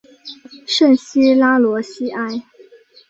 [0.65, 2.41] 圣西拉罗西埃。